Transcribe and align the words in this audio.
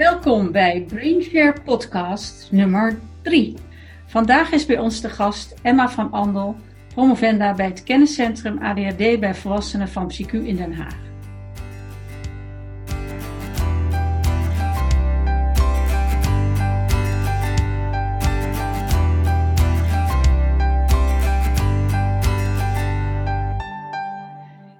Welkom 0.00 0.52
bij 0.52 0.84
Brainshare 0.88 1.60
Podcast 1.64 2.52
nummer 2.52 2.98
3. 3.22 3.56
Vandaag 4.06 4.52
is 4.52 4.66
bij 4.66 4.78
ons 4.78 5.00
de 5.00 5.08
gast 5.08 5.54
Emma 5.62 5.90
van 5.90 6.10
Andel, 6.10 6.56
promovenda 6.94 7.54
bij 7.54 7.66
het 7.66 7.82
kenniscentrum 7.82 8.58
ADHD 8.58 9.20
bij 9.20 9.34
volwassenen 9.34 9.88
van 9.88 10.12
PsyQ 10.12 10.32
in 10.32 10.56
Den 10.56 10.72
Haag. 10.72 10.96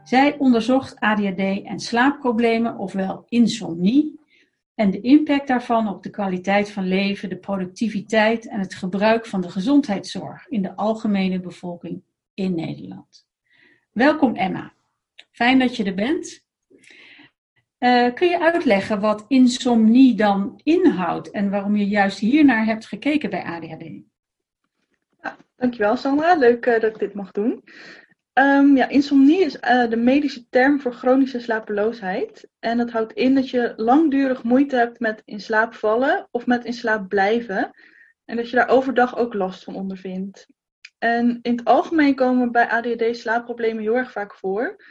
Zij 0.04 0.38
onderzocht 0.38 1.00
ADHD 1.00 1.62
en 1.64 1.80
slaapproblemen, 1.80 2.78
ofwel 2.78 3.24
insomnie, 3.28 4.19
en 4.80 4.90
de 4.90 5.00
impact 5.00 5.46
daarvan 5.46 5.88
op 5.88 6.02
de 6.02 6.10
kwaliteit 6.10 6.70
van 6.70 6.88
leven, 6.88 7.28
de 7.28 7.36
productiviteit 7.36 8.48
en 8.48 8.60
het 8.60 8.74
gebruik 8.74 9.26
van 9.26 9.40
de 9.40 9.50
gezondheidszorg 9.50 10.48
in 10.48 10.62
de 10.62 10.76
algemene 10.76 11.40
bevolking 11.40 12.02
in 12.34 12.54
Nederland. 12.54 13.26
Welkom 13.92 14.34
Emma. 14.34 14.72
Fijn 15.30 15.58
dat 15.58 15.76
je 15.76 15.84
er 15.84 15.94
bent. 15.94 16.44
Uh, 17.78 18.14
kun 18.14 18.28
je 18.28 18.40
uitleggen 18.40 19.00
wat 19.00 19.24
insomnie 19.28 20.14
dan 20.14 20.60
inhoudt 20.62 21.30
en 21.30 21.50
waarom 21.50 21.76
je 21.76 21.88
juist 21.88 22.18
hiernaar 22.18 22.64
hebt 22.64 22.86
gekeken 22.86 23.30
bij 23.30 23.44
ADHD? 23.44 23.84
Ja, 25.22 25.36
dankjewel 25.56 25.96
Sandra, 25.96 26.34
leuk 26.34 26.66
uh, 26.66 26.80
dat 26.80 26.90
ik 26.90 26.98
dit 26.98 27.14
mag 27.14 27.30
doen. 27.30 27.64
Um, 28.40 28.76
ja, 28.76 28.88
insomnie 28.88 29.40
is 29.40 29.56
uh, 29.56 29.88
de 29.90 29.96
medische 29.96 30.48
term 30.48 30.80
voor 30.80 30.92
chronische 30.92 31.40
slapeloosheid. 31.40 32.48
En 32.58 32.76
dat 32.76 32.90
houdt 32.90 33.12
in 33.12 33.34
dat 33.34 33.50
je 33.50 33.72
langdurig 33.76 34.42
moeite 34.42 34.76
hebt 34.76 35.00
met 35.00 35.22
in 35.24 35.40
slaap 35.40 35.74
vallen 35.74 36.28
of 36.30 36.46
met 36.46 36.64
in 36.64 36.72
slaap 36.72 37.08
blijven. 37.08 37.70
En 38.24 38.36
dat 38.36 38.50
je 38.50 38.56
daar 38.56 38.68
overdag 38.68 39.16
ook 39.16 39.34
last 39.34 39.64
van 39.64 39.74
ondervindt. 39.74 40.46
En 40.98 41.38
in 41.42 41.56
het 41.56 41.64
algemeen 41.64 42.14
komen 42.14 42.52
bij 42.52 42.68
ADHD 42.68 43.16
slaapproblemen 43.16 43.82
heel 43.82 43.96
erg 43.96 44.12
vaak 44.12 44.34
voor. 44.34 44.84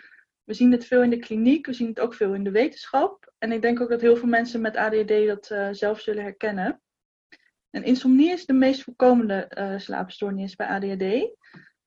We 0.44 0.54
zien 0.54 0.72
het 0.72 0.86
veel 0.86 1.04
in 1.04 1.10
de 1.10 1.20
kliniek, 1.20 1.66
we 1.66 1.74
zien 1.74 1.88
het 1.88 2.00
ook 2.00 2.14
veel 2.14 2.34
in 2.34 2.44
de 2.44 2.52
wetenschap. 2.52 3.34
En 3.38 3.52
ik 3.52 3.62
denk 3.62 3.82
ook 3.82 3.90
dat 3.90 4.02
heel 4.02 4.16
veel 4.16 4.28
mensen 4.28 4.62
met 4.62 4.76
ADHD 4.76 5.28
dat 5.28 5.50
uh, 5.52 5.68
zelf 5.72 6.00
zullen 6.00 6.24
herkennen. 6.24 6.82
En 7.70 7.84
insomnie 7.84 8.32
is 8.32 8.46
de 8.46 8.54
meest 8.54 8.84
voorkomende 8.84 9.52
uh, 9.58 9.80
slaapstoornis 9.80 10.56
bij 10.56 10.68
ADHD. 10.68 11.38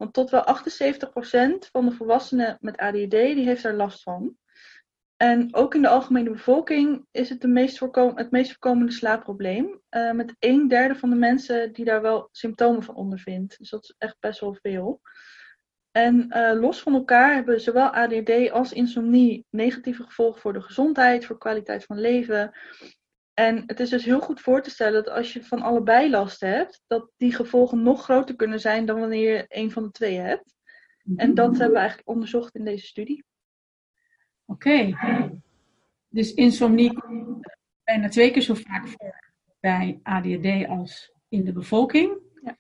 Want 0.02 0.14
tot 0.14 0.30
wel 0.30 0.44
78% 0.44 1.70
van 1.70 1.84
de 1.84 1.92
volwassenen 1.92 2.56
met 2.60 2.76
ADHD 2.76 3.10
die 3.10 3.44
heeft 3.44 3.62
daar 3.62 3.74
last 3.74 4.02
van. 4.02 4.36
En 5.16 5.54
ook 5.54 5.74
in 5.74 5.82
de 5.82 5.88
algemene 5.88 6.30
bevolking 6.30 7.06
is 7.10 7.28
het 7.28 7.40
de 7.40 7.48
meest 7.48 7.80
het 8.14 8.30
meest 8.30 8.50
voorkomende 8.50 8.92
slaapprobleem. 8.92 9.80
Uh, 9.90 10.12
met 10.12 10.34
een 10.38 10.68
derde 10.68 10.94
van 10.94 11.10
de 11.10 11.16
mensen 11.16 11.72
die 11.72 11.84
daar 11.84 12.02
wel 12.02 12.28
symptomen 12.32 12.82
van 12.82 12.94
ondervindt. 12.94 13.58
Dus 13.58 13.70
dat 13.70 13.82
is 13.82 13.94
echt 13.98 14.16
best 14.20 14.40
wel 14.40 14.56
veel. 14.62 15.00
En 15.90 16.26
uh, 16.28 16.52
los 16.60 16.80
van 16.80 16.94
elkaar 16.94 17.34
hebben 17.34 17.60
zowel 17.60 17.88
ADHD 17.88 18.50
als 18.50 18.72
insomnie 18.72 19.46
negatieve 19.50 20.02
gevolgen 20.02 20.40
voor 20.40 20.52
de 20.52 20.62
gezondheid, 20.62 21.24
voor 21.24 21.38
kwaliteit 21.38 21.84
van 21.84 22.00
leven. 22.00 22.52
En 23.34 23.62
het 23.66 23.80
is 23.80 23.90
dus 23.90 24.04
heel 24.04 24.20
goed 24.20 24.40
voor 24.40 24.62
te 24.62 24.70
stellen 24.70 25.04
dat 25.04 25.14
als 25.14 25.32
je 25.32 25.44
van 25.44 25.62
allebei 25.62 26.10
last 26.10 26.40
hebt, 26.40 26.82
dat 26.86 27.10
die 27.16 27.34
gevolgen 27.34 27.82
nog 27.82 28.02
groter 28.02 28.36
kunnen 28.36 28.60
zijn 28.60 28.86
dan 28.86 29.00
wanneer 29.00 29.34
je 29.34 29.44
een 29.48 29.70
van 29.70 29.82
de 29.82 29.90
twee 29.90 30.18
hebt. 30.18 30.54
En 31.16 31.34
dat 31.34 31.50
hebben 31.50 31.72
we 31.72 31.78
eigenlijk 31.78 32.08
onderzocht 32.08 32.54
in 32.54 32.64
deze 32.64 32.86
studie. 32.86 33.24
Oké. 34.44 34.98
Dus 36.08 36.34
insomnie 36.34 36.92
komt 37.00 37.56
bijna 37.84 38.08
twee 38.08 38.30
keer 38.30 38.42
zo 38.42 38.54
vaak 38.54 38.88
voor 38.88 39.32
bij 39.60 40.00
ADHD 40.02 40.68
als 40.68 41.12
in 41.28 41.44
de 41.44 41.52
bevolking. 41.52 42.18
Ja. 42.42 42.56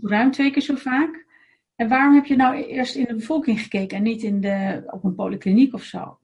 Ruim 0.00 0.30
twee 0.30 0.50
keer 0.50 0.62
zo 0.62 0.74
vaak. 0.74 1.26
En 1.74 1.88
waarom 1.88 2.14
heb 2.14 2.24
je 2.24 2.36
nou 2.36 2.62
eerst 2.62 2.94
in 2.94 3.04
de 3.04 3.14
bevolking 3.14 3.60
gekeken 3.60 3.96
en 3.96 4.02
niet 4.02 4.22
in 4.22 4.40
de, 4.40 4.82
op 4.86 5.04
een 5.04 5.14
polykliniek 5.14 5.74
of 5.74 5.82
zo? 5.82 6.18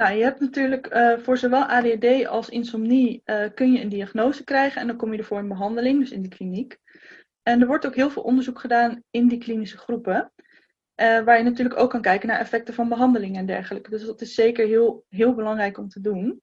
Nou, 0.00 0.14
je 0.14 0.22
hebt 0.22 0.40
natuurlijk 0.40 0.94
uh, 0.94 1.18
voor 1.18 1.38
zowel 1.38 1.62
ADHD 1.62 2.26
als 2.26 2.48
insomnie 2.48 3.22
uh, 3.24 3.44
kun 3.54 3.72
je 3.72 3.80
een 3.80 3.88
diagnose 3.88 4.44
krijgen 4.44 4.80
en 4.80 4.86
dan 4.86 4.96
kom 4.96 5.12
je 5.12 5.18
ervoor 5.18 5.38
in 5.38 5.48
behandeling, 5.48 5.98
dus 5.98 6.10
in 6.10 6.22
de 6.22 6.28
kliniek. 6.28 6.78
En 7.42 7.60
er 7.60 7.66
wordt 7.66 7.86
ook 7.86 7.94
heel 7.94 8.10
veel 8.10 8.22
onderzoek 8.22 8.58
gedaan 8.58 9.02
in 9.10 9.28
die 9.28 9.38
klinische 9.38 9.78
groepen, 9.78 10.32
uh, 10.96 11.20
waar 11.20 11.38
je 11.38 11.44
natuurlijk 11.44 11.78
ook 11.78 11.90
kan 11.90 12.00
kijken 12.00 12.28
naar 12.28 12.38
effecten 12.38 12.74
van 12.74 12.88
behandeling 12.88 13.36
en 13.36 13.46
dergelijke. 13.46 13.90
Dus 13.90 14.04
dat 14.04 14.20
is 14.20 14.34
zeker 14.34 14.66
heel, 14.66 15.04
heel 15.08 15.34
belangrijk 15.34 15.78
om 15.78 15.88
te 15.88 16.00
doen. 16.00 16.40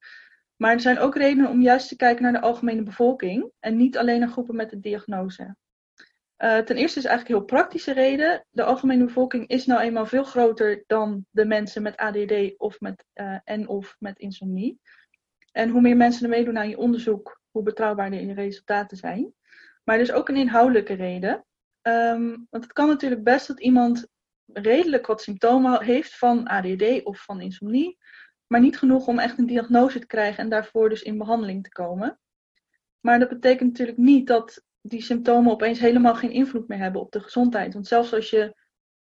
Maar 0.55 0.73
er 0.73 0.79
zijn 0.79 0.99
ook 0.99 1.15
redenen 1.15 1.49
om 1.49 1.61
juist 1.61 1.87
te 1.87 1.95
kijken 1.95 2.23
naar 2.23 2.33
de 2.33 2.41
algemene 2.41 2.83
bevolking 2.83 3.51
en 3.59 3.75
niet 3.75 3.97
alleen 3.97 4.19
naar 4.19 4.29
groepen 4.29 4.55
met 4.55 4.69
de 4.69 4.79
diagnose. 4.79 5.55
Uh, 6.37 6.57
ten 6.57 6.75
eerste 6.75 6.99
is 6.99 7.05
eigenlijk 7.05 7.37
heel 7.37 7.45
praktische 7.45 7.93
reden. 7.93 8.45
De 8.49 8.63
algemene 8.63 9.03
bevolking 9.03 9.47
is 9.47 9.65
nou 9.65 9.81
eenmaal 9.81 10.05
veel 10.05 10.23
groter 10.23 10.83
dan 10.87 11.25
de 11.29 11.45
mensen 11.45 11.81
met 11.81 11.97
ADD 11.97 12.57
of 12.57 12.79
met, 12.79 13.05
uh, 13.13 13.37
en 13.43 13.67
of 13.67 13.95
met 13.99 14.19
insomnie. 14.19 14.79
En 15.51 15.69
hoe 15.69 15.81
meer 15.81 15.97
mensen 15.97 16.23
er 16.23 16.29
meedoen 16.29 16.57
aan 16.57 16.69
je 16.69 16.77
onderzoek, 16.77 17.41
hoe 17.51 17.63
betrouwbaarder 17.63 18.21
je 18.21 18.33
resultaten 18.33 18.97
zijn. 18.97 19.33
Maar 19.83 19.95
er 19.95 20.01
is 20.01 20.11
ook 20.11 20.29
een 20.29 20.35
inhoudelijke 20.35 20.93
reden. 20.93 21.45
Um, 21.81 22.47
want 22.49 22.63
het 22.63 22.73
kan 22.73 22.87
natuurlijk 22.87 23.23
best 23.23 23.47
dat 23.47 23.59
iemand 23.59 24.07
redelijk 24.45 25.05
wat 25.05 25.21
symptomen 25.21 25.83
heeft 25.83 26.17
van 26.17 26.47
ADD 26.47 27.03
of 27.03 27.23
van 27.23 27.41
insomnie, 27.41 27.97
maar 28.47 28.59
niet 28.59 28.77
genoeg 28.77 29.07
om 29.07 29.19
echt 29.19 29.37
een 29.37 29.45
diagnose 29.45 29.99
te 29.99 30.05
krijgen 30.05 30.43
en 30.43 30.49
daarvoor 30.49 30.89
dus 30.89 31.01
in 31.01 31.17
behandeling 31.17 31.63
te 31.63 31.69
komen. 31.69 32.19
Maar 32.99 33.19
dat 33.19 33.29
betekent 33.29 33.69
natuurlijk 33.69 33.97
niet 33.97 34.27
dat 34.27 34.65
die 34.81 35.01
symptomen 35.01 35.51
opeens 35.51 35.79
helemaal 35.79 36.15
geen 36.15 36.31
invloed 36.31 36.67
meer 36.67 36.77
hebben 36.77 37.01
op 37.01 37.11
de 37.11 37.19
gezondheid. 37.19 37.73
Want 37.73 37.87
zelfs 37.87 38.13
als 38.13 38.29
je 38.29 38.55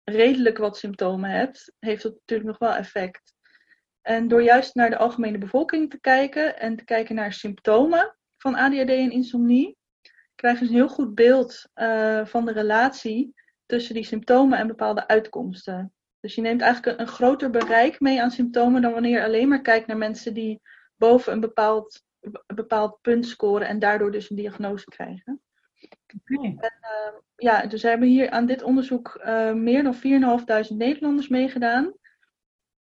redelijk 0.03 0.57
wat 0.57 0.77
symptomen 0.77 1.29
hebt, 1.29 1.73
heeft 1.79 2.03
dat 2.03 2.11
natuurlijk 2.11 2.49
nog 2.49 2.57
wel 2.57 2.77
effect. 2.77 3.33
En 4.01 4.27
door 4.27 4.43
juist 4.43 4.75
naar 4.75 4.89
de 4.89 4.97
algemene 4.97 5.37
bevolking 5.37 5.89
te 5.89 5.99
kijken 5.99 6.59
en 6.59 6.75
te 6.75 6.83
kijken 6.83 7.15
naar 7.15 7.33
symptomen 7.33 8.17
van 8.37 8.55
ADHD 8.55 8.89
en 8.89 9.11
insomnie, 9.11 9.77
krijg 10.35 10.59
je 10.59 10.65
een 10.65 10.71
heel 10.71 10.89
goed 10.89 11.15
beeld 11.15 11.69
uh, 11.75 12.25
van 12.25 12.45
de 12.45 12.51
relatie 12.51 13.33
tussen 13.65 13.93
die 13.93 14.03
symptomen 14.03 14.57
en 14.57 14.67
bepaalde 14.67 15.07
uitkomsten. 15.07 15.93
Dus 16.19 16.35
je 16.35 16.41
neemt 16.41 16.61
eigenlijk 16.61 16.99
een, 16.99 17.05
een 17.05 17.11
groter 17.11 17.49
bereik 17.49 17.99
mee 17.99 18.21
aan 18.21 18.31
symptomen 18.31 18.81
dan 18.81 18.91
wanneer 18.91 19.11
je 19.11 19.23
alleen 19.23 19.47
maar 19.47 19.61
kijkt 19.61 19.87
naar 19.87 19.97
mensen 19.97 20.33
die 20.33 20.61
boven 20.95 21.33
een 21.33 21.39
bepaald, 21.39 22.03
een 22.19 22.55
bepaald 22.55 23.01
punt 23.01 23.25
scoren 23.25 23.67
en 23.67 23.79
daardoor 23.79 24.11
dus 24.11 24.29
een 24.29 24.35
diagnose 24.35 24.85
krijgen. 24.85 25.41
En, 26.25 26.79
uh, 26.81 27.19
ja, 27.35 27.65
dus 27.65 27.81
we 27.81 27.87
hebben 27.87 28.07
hier 28.07 28.29
aan 28.29 28.45
dit 28.45 28.63
onderzoek 28.63 29.21
uh, 29.25 29.53
meer 29.53 29.83
dan 29.83 29.95
4.500 30.69 30.75
Nederlanders 30.77 31.27
meegedaan. 31.27 31.93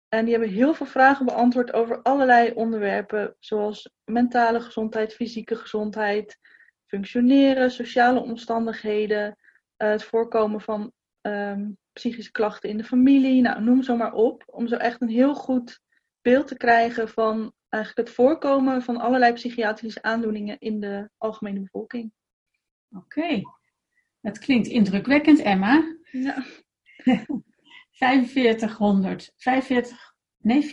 En 0.10 0.26
die 0.26 0.34
hebben 0.34 0.54
heel 0.54 0.74
veel 0.74 0.86
vragen 0.86 1.26
beantwoord 1.26 1.74
over 1.74 2.02
allerlei 2.02 2.52
onderwerpen, 2.54 3.36
zoals 3.40 3.92
mentale 4.04 4.60
gezondheid, 4.60 5.14
fysieke 5.14 5.56
gezondheid, 5.56 6.40
functioneren, 6.86 7.72
sociale 7.72 8.20
omstandigheden, 8.20 9.28
uh, 9.28 9.90
het 9.90 10.04
voorkomen 10.04 10.62
van 10.62 10.92
um, 11.22 11.78
psychische 11.94 12.32
klachten 12.32 12.70
in 12.70 12.78
de 12.78 12.84
familie, 12.84 13.42
nou, 13.42 13.62
noem 13.62 13.84
zo 13.84 13.96
maar 13.96 14.14
op. 14.14 14.44
Om 14.46 14.68
zo 14.68 14.76
echt 14.76 15.02
een 15.02 15.10
heel 15.10 15.36
goed 15.36 15.80
beeld 16.22 16.48
te 16.48 16.58
krijgen 16.58 17.10
van 17.10 17.54
eigenlijk 17.70 18.08
het 18.08 18.18
voorkomen 18.18 18.82
van 18.82 18.98
allerlei 18.98 19.34
psychiatrische 19.34 20.02
aandoeningen 20.02 20.60
in 20.60 20.80
de 20.80 21.10
algemene 21.18 21.60
bevolking. 21.60 22.12
Oké, 22.92 23.20
okay. 23.20 23.44
dat 24.22 24.40
klinkt 24.40 24.68
indrukwekkend, 24.68 25.40
Emma. 25.40 25.96
Ja. 26.12 26.46
4500, 27.92 29.34
45, 29.38 30.16
nee, 30.38 30.64
4.500 30.64 30.70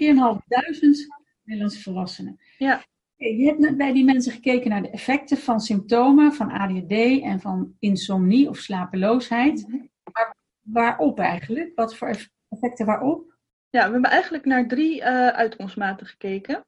Nederlandse 1.43 1.83
volwassenen. 1.83 2.41
Ja. 2.59 2.85
Je 3.17 3.47
hebt 3.47 3.77
bij 3.77 3.93
die 3.93 4.05
mensen 4.05 4.33
gekeken 4.33 4.71
naar 4.71 4.83
de 4.83 4.91
effecten 4.91 5.37
van 5.37 5.61
symptomen 5.61 6.33
van 6.33 6.51
ADHD 6.51 7.23
en 7.23 7.41
van 7.41 7.77
insomnie 7.79 8.49
of 8.49 8.59
slapeloosheid. 8.59 9.65
-hmm. 9.67 9.91
Maar 10.13 10.37
waarop 10.61 11.19
eigenlijk? 11.19 11.73
Wat 11.75 11.97
voor 11.97 12.17
effecten 12.49 12.87
waarop? 12.87 13.37
Ja, 13.71 13.87
we 13.87 13.93
hebben 13.93 14.11
eigenlijk 14.11 14.45
naar 14.45 14.67
drie 14.67 15.01
uh, 15.01 15.29
uitkomstmaten 15.29 16.07
gekeken. 16.07 16.65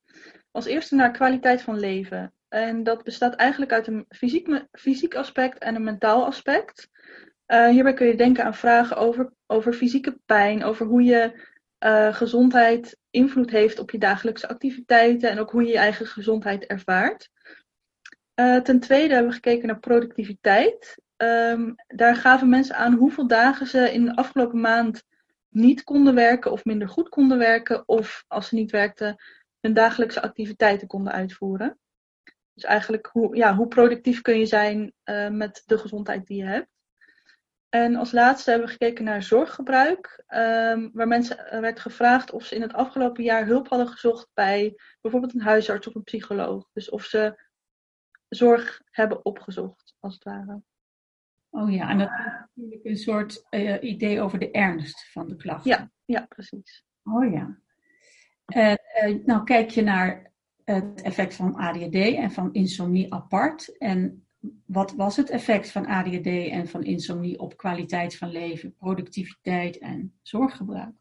Als 0.51 0.67
eerste 0.67 0.95
naar 0.95 1.11
kwaliteit 1.11 1.63
van 1.63 1.79
leven. 1.79 2.33
En 2.55 2.83
dat 2.83 3.03
bestaat 3.03 3.35
eigenlijk 3.35 3.73
uit 3.73 3.87
een 3.87 4.05
fysiek, 4.09 4.65
fysiek 4.73 5.15
aspect 5.15 5.59
en 5.59 5.75
een 5.75 5.85
mentaal 5.85 6.25
aspect. 6.25 6.89
Uh, 7.47 7.69
hierbij 7.69 7.95
kun 7.95 8.07
je 8.07 8.17
denken 8.17 8.45
aan 8.45 8.55
vragen 8.55 8.97
over, 8.97 9.33
over 9.47 9.73
fysieke 9.73 10.19
pijn, 10.27 10.65
over 10.65 10.87
hoe 10.87 11.03
je 11.03 11.47
uh, 11.85 12.15
gezondheid 12.15 12.99
invloed 13.11 13.51
heeft 13.51 13.79
op 13.79 13.91
je 13.91 13.99
dagelijkse 13.99 14.49
activiteiten 14.49 15.31
en 15.31 15.39
ook 15.39 15.51
hoe 15.51 15.63
je 15.63 15.69
je 15.69 15.79
eigen 15.79 16.07
gezondheid 16.07 16.67
ervaart. 16.67 17.31
Uh, 18.41 18.61
ten 18.61 18.81
tweede 18.81 19.15
hebben 19.15 19.31
we 19.31 19.37
gekeken 19.37 19.67
naar 19.67 19.79
productiviteit. 19.79 21.03
Um, 21.17 21.75
daar 21.87 22.17
gaven 22.17 22.49
mensen 22.49 22.77
aan 22.77 22.95
hoeveel 22.95 23.27
dagen 23.27 23.67
ze 23.67 23.93
in 23.93 24.05
de 24.05 24.17
afgelopen 24.17 24.61
maand 24.61 25.03
niet 25.49 25.85
konden 25.85 26.15
werken 26.15 26.53
of 26.53 26.65
minder 26.65 26.89
goed 26.89 27.09
konden 27.09 27.39
werken, 27.39 27.89
of 27.89 28.25
als 28.29 28.49
ze 28.49 28.55
niet 28.55 28.71
werkten, 28.71 29.17
hun 29.61 29.75
dagelijkse 29.75 30.23
activiteiten 30.23 30.87
konden 30.87 31.13
uitvoeren. 31.13 31.79
Dus 32.55 32.65
eigenlijk 32.65 33.07
hoe, 33.13 33.37
ja, 33.37 33.55
hoe 33.55 33.69
productief 33.69 34.21
kun 34.21 34.39
je 34.39 34.47
zijn 34.47 34.93
uh, 35.05 35.29
met 35.29 35.63
de 35.67 35.79
gezondheid 35.79 36.27
die 36.27 36.37
je 36.37 36.45
hebt. 36.45 36.69
En 37.69 37.97
als 37.97 38.13
laatste 38.13 38.51
hebben 38.51 38.69
we 38.69 38.73
gekeken 38.73 39.05
naar 39.05 39.23
zorggebruik, 39.23 40.25
um, 40.29 40.91
waar 40.93 41.09
mensen 41.09 41.55
uh, 41.55 41.61
werd 41.61 41.81
gevraagd 41.81 42.31
of 42.33 42.45
ze 42.45 42.55
in 42.55 42.63
het 42.63 42.73
afgelopen 42.73 43.25
jaar 43.25 43.47
hulp 43.47 43.69
hadden 43.69 43.89
gezocht 43.89 44.31
bij 44.35 44.75
bijvoorbeeld 45.01 45.35
een 45.35 45.41
huisarts 45.41 45.87
of 45.87 45.95
een 45.95 46.03
psycholoog. 46.03 46.69
Dus 46.73 46.91
of 46.91 47.05
ze 47.05 47.43
zorg 48.29 48.83
hebben 48.91 49.25
opgezocht, 49.25 49.95
als 50.01 50.15
het 50.15 50.25
ware. 50.25 50.63
Oh 51.51 51.73
ja, 51.73 51.89
en 51.89 51.99
dat 51.99 52.09
is 52.09 52.25
natuurlijk 52.55 52.85
een 52.85 52.97
soort 52.97 53.47
uh, 53.51 53.83
idee 53.83 54.21
over 54.21 54.39
de 54.39 54.51
ernst 54.51 55.11
van 55.13 55.29
de 55.29 55.37
klachten. 55.37 55.71
Ja, 55.71 55.91
ja 56.05 56.27
precies. 56.27 56.85
Oh 57.05 57.33
ja. 57.33 57.59
Uh, 58.57 59.25
nou, 59.25 59.45
kijk 59.45 59.71
je 59.71 59.83
naar 59.83 60.33
het 60.65 61.03
effect 61.03 61.35
van 61.35 61.55
ADHD 61.55 61.95
en 61.95 62.31
van 62.31 62.53
insomnie 62.53 63.15
apart. 63.15 63.79
En 63.79 64.27
wat 64.67 64.93
was 64.93 65.17
het 65.17 65.31
effect 65.31 65.71
van 65.71 65.87
ADHD 65.87 66.27
en 66.27 66.69
van 66.69 66.83
insomnie 66.83 67.39
op 67.39 67.57
kwaliteit 67.57 68.17
van 68.17 68.31
leven, 68.31 68.75
productiviteit 68.75 69.79
en 69.79 70.19
zorggebruik? 70.23 70.93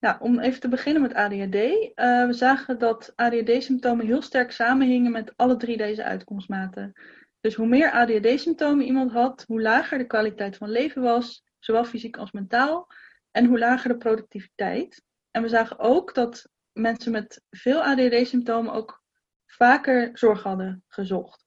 Nou, 0.00 0.16
om 0.20 0.38
even 0.38 0.60
te 0.60 0.68
beginnen 0.68 1.02
met 1.02 1.14
ADHD. 1.14 1.54
Uh, 1.54 2.26
we 2.26 2.32
zagen 2.32 2.78
dat 2.78 3.12
ADHD-symptomen 3.16 4.06
heel 4.06 4.22
sterk 4.22 4.50
samenhingen 4.50 5.12
met 5.12 5.32
alle 5.36 5.56
drie 5.56 5.76
deze 5.76 6.04
uitkomstmaten. 6.04 6.92
Dus 7.40 7.54
hoe 7.54 7.66
meer 7.66 7.90
ADHD-symptomen 7.90 8.86
iemand 8.86 9.12
had, 9.12 9.44
hoe 9.46 9.62
lager 9.62 9.98
de 9.98 10.06
kwaliteit 10.06 10.56
van 10.56 10.70
leven 10.70 11.02
was, 11.02 11.44
zowel 11.58 11.84
fysiek 11.84 12.16
als 12.16 12.32
mentaal, 12.32 12.86
en 13.30 13.44
hoe 13.44 13.58
lager 13.58 13.88
de 13.88 13.96
productiviteit. 13.96 15.04
En 15.30 15.42
we 15.42 15.48
zagen 15.48 15.78
ook 15.78 16.14
dat 16.14 16.48
mensen 16.78 17.12
met 17.12 17.42
veel 17.50 17.82
ADHD-symptomen 17.82 18.72
ook 18.72 19.02
vaker 19.46 20.10
zorg 20.12 20.42
hadden 20.42 20.84
gezocht, 20.88 21.44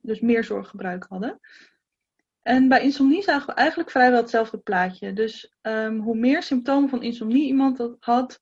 dus 0.00 0.20
meer 0.20 0.44
zorggebruik 0.44 1.06
hadden. 1.08 1.40
En 2.42 2.68
bij 2.68 2.82
insomnie 2.82 3.22
zagen 3.22 3.46
we 3.46 3.52
eigenlijk 3.52 3.90
vrijwel 3.90 4.20
hetzelfde 4.20 4.58
plaatje. 4.58 5.12
Dus 5.12 5.54
um, 5.62 6.00
hoe 6.00 6.16
meer 6.16 6.42
symptomen 6.42 6.88
van 6.88 7.02
insomnie 7.02 7.46
iemand 7.46 7.96
had, 7.98 8.40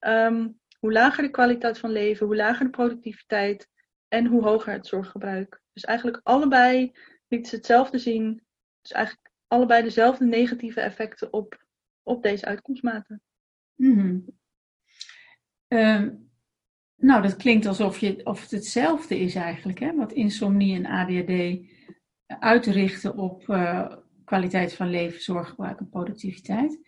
um, 0.00 0.60
hoe 0.78 0.92
lager 0.92 1.22
de 1.22 1.30
kwaliteit 1.30 1.78
van 1.78 1.90
leven, 1.90 2.26
hoe 2.26 2.36
lager 2.36 2.64
de 2.64 2.70
productiviteit 2.70 3.68
en 4.08 4.26
hoe 4.26 4.42
hoger 4.42 4.72
het 4.72 4.86
zorggebruik. 4.86 5.60
Dus 5.72 5.84
eigenlijk 5.84 6.20
allebei 6.22 6.92
lieten 7.28 7.50
ze 7.50 7.56
hetzelfde 7.56 7.98
zien. 7.98 8.42
Dus 8.80 8.92
eigenlijk 8.92 9.30
allebei 9.46 9.82
dezelfde 9.82 10.24
negatieve 10.24 10.80
effecten 10.80 11.32
op, 11.32 11.64
op 12.02 12.22
deze 12.22 12.44
uitkomstmaten. 12.44 13.22
-hmm. 13.94 14.24
Um, 15.74 16.30
nou, 16.96 17.22
dat 17.22 17.36
klinkt 17.36 17.66
alsof 17.66 17.98
je, 17.98 18.20
of 18.26 18.40
het 18.40 18.50
hetzelfde 18.50 19.18
is 19.18 19.34
eigenlijk, 19.34 19.78
hè? 19.78 19.94
wat 19.94 20.12
insomnie 20.12 20.74
en 20.74 20.86
ADHD 20.86 21.58
uitrichten 22.26 23.16
op 23.16 23.48
uh, 23.48 23.92
kwaliteit 24.24 24.74
van 24.74 24.90
leven, 24.90 25.22
zorggebruik 25.22 25.78
en 25.78 25.88
productiviteit. 25.88 26.78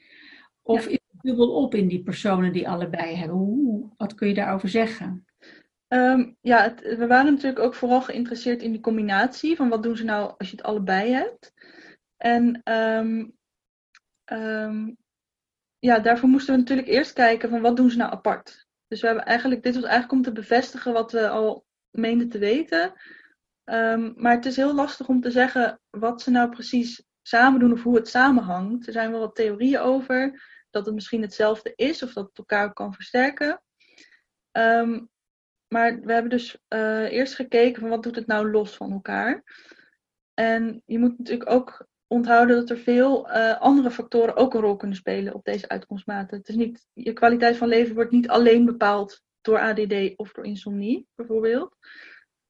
Of 0.62 0.84
ja. 0.84 0.90
is 0.90 0.98
het 1.12 1.22
dubbel 1.22 1.50
op 1.50 1.74
in 1.74 1.88
die 1.88 2.02
personen 2.02 2.52
die 2.52 2.68
allebei 2.68 3.14
hebben? 3.14 3.36
Hoe, 3.36 3.90
wat 3.96 4.14
kun 4.14 4.28
je 4.28 4.34
daarover 4.34 4.68
zeggen? 4.68 5.26
Um, 5.88 6.36
ja, 6.40 6.62
het, 6.62 6.80
we 6.80 7.06
waren 7.06 7.32
natuurlijk 7.32 7.64
ook 7.64 7.74
vooral 7.74 8.02
geïnteresseerd 8.02 8.62
in 8.62 8.72
die 8.72 8.80
combinatie 8.80 9.56
van 9.56 9.68
wat 9.68 9.82
doen 9.82 9.96
ze 9.96 10.04
nou 10.04 10.34
als 10.38 10.50
je 10.50 10.56
het 10.56 10.64
allebei 10.64 11.12
hebt. 11.12 11.52
En 12.16 12.62
um, 12.64 13.34
um, 14.32 14.96
ja, 15.78 15.98
daarvoor 15.98 16.28
moesten 16.28 16.54
we 16.54 16.60
natuurlijk 16.60 16.88
eerst 16.88 17.12
kijken 17.12 17.48
van 17.48 17.60
wat 17.60 17.76
doen 17.76 17.90
ze 17.90 17.96
nou 17.96 18.12
apart. 18.12 18.65
Dus 18.88 19.00
we 19.00 19.06
hebben 19.06 19.24
eigenlijk, 19.24 19.62
dit 19.62 19.74
was 19.74 19.84
eigenlijk 19.84 20.12
om 20.12 20.22
te 20.22 20.32
bevestigen 20.40 20.92
wat 20.92 21.12
we 21.12 21.28
al 21.28 21.66
meenden 21.90 22.28
te 22.28 22.38
weten. 22.38 22.92
maar 24.14 24.34
het 24.34 24.46
is 24.46 24.56
heel 24.56 24.74
lastig 24.74 25.08
om 25.08 25.20
te 25.20 25.30
zeggen 25.30 25.80
wat 25.90 26.22
ze 26.22 26.30
nou 26.30 26.50
precies 26.50 27.04
samen 27.22 27.60
doen 27.60 27.72
of 27.72 27.82
hoe 27.82 27.96
het 27.96 28.08
samenhangt. 28.08 28.86
Er 28.86 28.92
zijn 28.92 29.10
wel 29.10 29.20
wat 29.20 29.34
theorieën 29.34 29.80
over 29.80 30.42
dat 30.70 30.86
het 30.86 30.94
misschien 30.94 31.22
hetzelfde 31.22 31.72
is 31.74 32.02
of 32.02 32.12
dat 32.12 32.26
het 32.28 32.38
elkaar 32.38 32.72
kan 32.72 32.94
versterken. 32.94 33.62
Um, 34.52 35.08
maar 35.68 36.00
we 36.00 36.12
hebben 36.12 36.30
dus 36.30 36.58
uh, 36.68 37.12
eerst 37.12 37.34
gekeken 37.34 37.80
van 37.80 37.90
wat 37.90 38.02
doet 38.02 38.16
het 38.16 38.26
nou 38.26 38.50
los 38.50 38.76
van 38.76 38.92
elkaar. 38.92 39.42
En 40.34 40.82
je 40.84 40.98
moet 40.98 41.18
natuurlijk 41.18 41.50
ook 41.50 41.86
onthouden 42.06 42.56
dat 42.56 42.70
er 42.70 42.78
veel 42.78 43.28
uh, 43.28 43.60
andere 43.60 43.90
factoren 43.90 44.36
ook 44.36 44.54
een 44.54 44.60
rol 44.60 44.76
kunnen 44.76 44.96
spelen 44.96 45.34
op 45.34 45.44
deze 45.44 45.68
uitkomstmaten. 45.68 46.38
Het 46.38 46.48
is 46.48 46.54
niet, 46.54 46.86
je 46.92 47.12
kwaliteit 47.12 47.56
van 47.56 47.68
leven 47.68 47.94
wordt 47.94 48.10
niet 48.10 48.28
alleen 48.28 48.64
bepaald 48.64 49.22
door 49.40 49.58
ADD 49.58 50.12
of 50.16 50.32
door 50.32 50.44
insomnie, 50.44 51.06
bijvoorbeeld. 51.14 51.76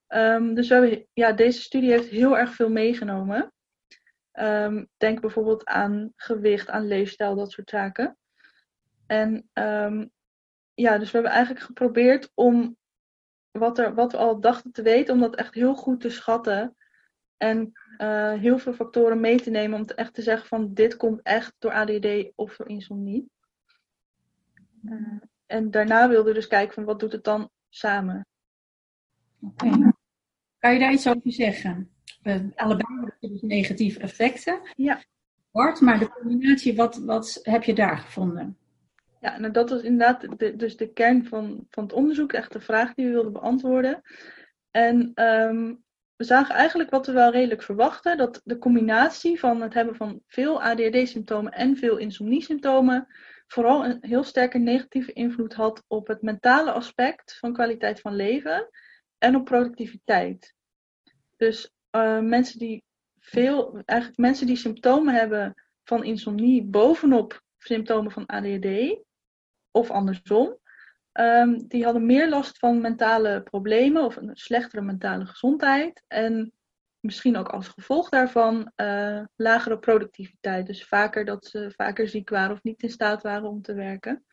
Um, 0.08 0.54
dus 0.54 0.68
we 0.68 1.06
ja, 1.12 1.32
deze 1.32 1.60
studie 1.60 1.90
heeft 1.90 2.08
heel 2.08 2.38
erg 2.38 2.54
veel 2.54 2.70
meegenomen. 2.70 3.52
Um, 4.32 4.88
denk 4.96 5.20
bijvoorbeeld 5.20 5.64
aan 5.64 6.12
gewicht, 6.16 6.68
aan 6.70 6.86
leefstijl, 6.86 7.34
dat 7.34 7.50
soort 7.50 7.70
zaken. 7.70 8.18
En 9.06 9.50
um, 9.52 10.10
ja, 10.74 10.98
dus 10.98 11.10
we 11.10 11.12
hebben 11.12 11.32
eigenlijk 11.32 11.64
geprobeerd 11.64 12.30
om 12.34 12.76
wat, 13.50 13.78
er, 13.78 13.94
wat 13.94 14.12
we 14.12 14.18
al 14.18 14.40
dachten 14.40 14.72
te 14.72 14.82
weten, 14.82 15.14
om 15.14 15.20
dat 15.20 15.36
echt 15.36 15.54
heel 15.54 15.74
goed 15.74 16.00
te 16.00 16.10
schatten. 16.10 16.76
En 17.36 17.72
uh, 17.98 18.32
heel 18.32 18.58
veel 18.58 18.72
factoren 18.72 19.20
mee 19.20 19.40
te 19.40 19.50
nemen 19.50 19.78
om 19.78 19.86
te 19.86 19.94
echt 19.94 20.14
te 20.14 20.22
zeggen 20.22 20.48
van 20.48 20.74
dit 20.74 20.96
komt 20.96 21.22
echt 21.22 21.54
door 21.58 21.72
ADD 21.72 22.32
of 22.34 22.56
door 22.56 22.68
insomnie. 22.68 23.30
Uh, 24.84 25.20
en 25.46 25.70
daarna 25.70 26.08
wilden 26.08 26.26
we 26.26 26.38
dus 26.38 26.46
kijken 26.46 26.74
van 26.74 26.84
wat 26.84 27.00
doet 27.00 27.12
het 27.12 27.24
dan 27.24 27.50
samen. 27.68 28.26
Oké. 29.40 29.66
Okay. 29.66 29.92
Kan 30.58 30.72
je 30.72 30.78
daar 30.78 30.92
iets 30.92 31.08
over 31.08 31.32
zeggen? 31.32 31.90
Allebei 32.54 32.94
hebben 32.94 33.14
dus 33.20 33.42
negatieve 33.42 34.00
effecten. 34.00 34.60
Ja. 34.76 35.02
Bart, 35.50 35.80
maar 35.80 35.98
de 35.98 36.08
combinatie, 36.08 36.76
wat, 36.76 36.96
wat 36.96 37.38
heb 37.42 37.62
je 37.62 37.74
daar 37.74 37.98
gevonden? 37.98 38.58
Ja, 39.20 39.38
nou 39.38 39.52
dat 39.52 39.70
was 39.70 39.82
inderdaad 39.82 40.38
de, 40.38 40.56
dus 40.56 40.76
de 40.76 40.92
kern 40.92 41.26
van, 41.26 41.66
van 41.70 41.82
het 41.82 41.92
onderzoek, 41.92 42.32
echt 42.32 42.52
de 42.52 42.60
vraag 42.60 42.94
die 42.94 43.06
we 43.06 43.12
wilden 43.12 43.32
beantwoorden. 43.32 44.02
En 44.70 45.12
um, 45.14 45.84
we 46.16 46.24
zagen 46.24 46.54
eigenlijk 46.54 46.90
wat 46.90 47.06
we 47.06 47.12
wel 47.12 47.30
redelijk 47.30 47.62
verwachten, 47.62 48.16
dat 48.16 48.40
de 48.44 48.58
combinatie 48.58 49.38
van 49.38 49.60
het 49.60 49.74
hebben 49.74 49.96
van 49.96 50.20
veel 50.26 50.62
ADHD-symptomen 50.62 51.52
en 51.52 51.76
veel 51.76 51.96
insomnie-symptomen 51.96 53.06
vooral 53.46 53.84
een 53.84 53.98
heel 54.00 54.22
sterke 54.22 54.58
negatieve 54.58 55.12
invloed 55.12 55.54
had 55.54 55.84
op 55.86 56.06
het 56.06 56.22
mentale 56.22 56.70
aspect 56.70 57.38
van 57.38 57.52
kwaliteit 57.52 58.00
van 58.00 58.16
leven 58.16 58.68
en 59.18 59.36
op 59.36 59.44
productiviteit. 59.44 60.54
Dus 61.36 61.72
uh, 61.90 62.20
mensen 62.20 62.58
die 62.58 62.84
veel, 63.18 63.82
eigenlijk 63.84 64.18
mensen 64.18 64.46
die 64.46 64.56
symptomen 64.56 65.14
hebben 65.14 65.64
van 65.84 66.04
insomnie 66.04 66.64
bovenop 66.64 67.42
symptomen 67.58 68.12
van 68.12 68.26
ADHD, 68.26 68.98
of 69.70 69.90
andersom. 69.90 70.58
Um, 71.20 71.68
die 71.68 71.84
hadden 71.84 72.06
meer 72.06 72.28
last 72.28 72.58
van 72.58 72.80
mentale 72.80 73.42
problemen 73.42 74.04
of 74.04 74.16
een 74.16 74.30
slechtere 74.32 74.82
mentale 74.82 75.26
gezondheid. 75.26 76.04
En 76.06 76.52
misschien 77.00 77.36
ook 77.36 77.48
als 77.48 77.68
gevolg 77.68 78.08
daarvan 78.08 78.72
uh, 78.76 79.24
lagere 79.36 79.78
productiviteit. 79.78 80.66
Dus 80.66 80.84
vaker 80.84 81.24
dat 81.24 81.46
ze 81.46 81.72
vaker 81.76 82.08
ziek 82.08 82.28
waren 82.28 82.52
of 82.52 82.62
niet 82.62 82.82
in 82.82 82.90
staat 82.90 83.22
waren 83.22 83.48
om 83.48 83.62
te 83.62 83.74
werken. 83.74 84.24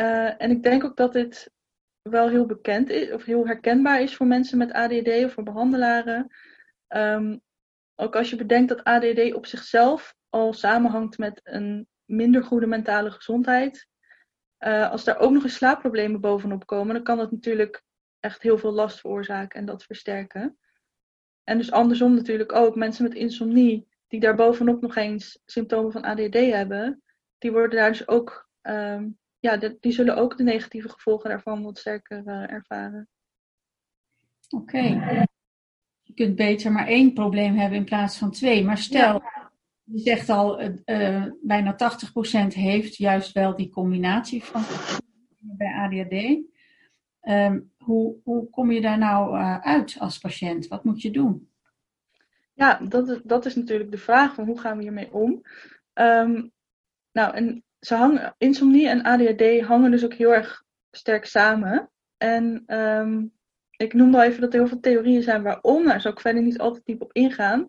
Uh, 0.00 0.42
en 0.42 0.50
ik 0.50 0.62
denk 0.62 0.84
ook 0.84 0.96
dat 0.96 1.12
dit 1.12 1.50
wel 2.02 2.28
heel 2.28 2.46
bekend 2.46 2.90
is 2.90 3.12
of 3.12 3.24
heel 3.24 3.46
herkenbaar 3.46 4.02
is 4.02 4.16
voor 4.16 4.26
mensen 4.26 4.58
met 4.58 4.72
ADD 4.72 5.24
of 5.24 5.32
voor 5.32 5.44
behandelaren. 5.44 6.34
Um, 6.88 7.40
ook 7.94 8.16
als 8.16 8.30
je 8.30 8.36
bedenkt 8.36 8.68
dat 8.68 8.84
ADD 8.84 9.34
op 9.34 9.46
zichzelf 9.46 10.14
al 10.28 10.52
samenhangt 10.52 11.18
met 11.18 11.40
een 11.42 11.88
minder 12.04 12.44
goede 12.44 12.66
mentale 12.66 13.10
gezondheid, 13.10 13.88
uh, 14.66 14.90
als 14.90 15.04
daar 15.04 15.18
ook 15.18 15.32
nog 15.32 15.42
eens 15.42 15.54
slaapproblemen 15.54 16.20
bovenop 16.20 16.66
komen, 16.66 16.94
dan 16.94 17.04
kan 17.04 17.16
dat 17.16 17.30
natuurlijk 17.30 17.82
echt 18.20 18.42
heel 18.42 18.58
veel 18.58 18.72
last 18.72 19.00
veroorzaken 19.00 19.60
en 19.60 19.66
dat 19.66 19.84
versterken. 19.84 20.58
En 21.44 21.58
dus 21.58 21.70
andersom 21.70 22.14
natuurlijk 22.14 22.52
ook 22.52 22.76
mensen 22.76 23.04
met 23.04 23.14
insomnie, 23.14 23.88
die 24.08 24.20
daar 24.20 24.34
bovenop 24.34 24.80
nog 24.80 24.96
eens 24.96 25.42
symptomen 25.44 25.92
van 25.92 26.02
ADD 26.02 26.34
hebben, 26.34 27.02
die 27.38 27.52
worden 27.52 27.78
daar 27.78 27.90
dus 27.90 28.08
ook, 28.08 28.48
um, 28.62 29.18
ja, 29.38 29.56
de, 29.56 29.76
die 29.80 29.92
zullen 29.92 30.16
ook 30.16 30.36
de 30.36 30.42
negatieve 30.42 30.88
gevolgen 30.88 31.30
daarvan 31.30 31.62
wat 31.62 31.78
sterker 31.78 32.22
uh, 32.26 32.50
ervaren. 32.50 33.08
Oké. 34.48 34.76
Okay. 34.76 35.26
Je 36.02 36.14
kunt 36.14 36.36
beter 36.36 36.72
maar 36.72 36.86
één 36.86 37.12
probleem 37.12 37.56
hebben 37.56 37.78
in 37.78 37.84
plaats 37.84 38.18
van 38.18 38.30
twee. 38.30 38.64
Maar 38.64 38.78
stel, 38.78 39.12
ja 39.12 39.43
je 39.84 39.98
zegt 39.98 40.28
al, 40.28 40.62
uh, 40.62 41.26
bijna 41.42 41.74
80% 41.74 42.46
heeft 42.46 42.96
juist 42.96 43.32
wel 43.32 43.56
die 43.56 43.70
combinatie 43.70 44.44
van 44.44 44.62
bij 45.38 45.74
ADHD. 45.74 46.42
Um, 47.28 47.72
hoe, 47.76 48.16
hoe 48.24 48.50
kom 48.50 48.70
je 48.70 48.80
daar 48.80 48.98
nou 48.98 49.38
uh, 49.38 49.60
uit 49.60 49.96
als 49.98 50.18
patiënt? 50.18 50.68
Wat 50.68 50.84
moet 50.84 51.02
je 51.02 51.10
doen? 51.10 51.48
Ja, 52.52 52.80
dat 52.88 53.08
is, 53.08 53.20
dat 53.24 53.46
is 53.46 53.54
natuurlijk 53.54 53.90
de 53.90 53.98
vraag 53.98 54.34
van 54.34 54.46
hoe 54.46 54.60
gaan 54.60 54.76
we 54.76 54.82
hiermee 54.82 55.12
om. 55.12 55.42
Um, 55.94 56.52
nou, 57.12 57.34
en 57.34 57.64
ze 57.80 57.94
hangen, 57.94 58.34
insomnie 58.38 58.88
en 58.88 59.02
ADHD 59.02 59.60
hangen 59.60 59.90
dus 59.90 60.04
ook 60.04 60.14
heel 60.14 60.34
erg 60.34 60.64
sterk 60.90 61.24
samen. 61.24 61.90
En 62.16 62.62
um, 62.66 63.32
ik 63.76 63.92
noemde 63.92 64.16
al 64.16 64.22
even 64.22 64.40
dat 64.40 64.52
er 64.52 64.58
heel 64.58 64.68
veel 64.68 64.80
theorieën 64.80 65.22
zijn 65.22 65.42
waarom. 65.42 65.84
Daar 65.84 66.00
zou 66.00 66.14
ik 66.14 66.20
verder 66.20 66.42
niet 66.42 66.58
altijd 66.58 66.84
diep 66.84 67.02
op 67.02 67.12
ingaan. 67.12 67.68